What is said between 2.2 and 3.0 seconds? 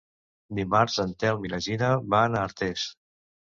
a Artés.